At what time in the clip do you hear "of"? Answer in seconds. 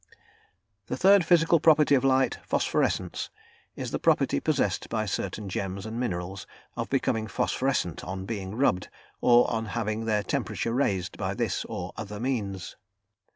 1.93-2.03, 6.75-6.89